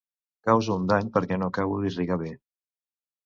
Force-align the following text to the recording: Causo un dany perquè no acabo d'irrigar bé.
Causo 0.47 0.77
un 0.79 0.87
dany 0.91 1.11
perquè 1.17 1.37
no 1.41 1.49
acabo 1.53 1.77
d'irrigar 1.83 2.17
bé. 2.25 2.31